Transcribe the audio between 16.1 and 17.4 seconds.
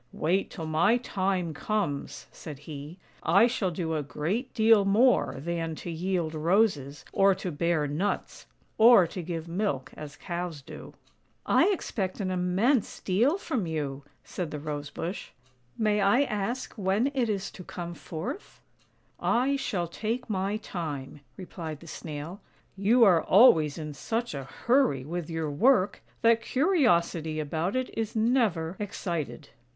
ask when it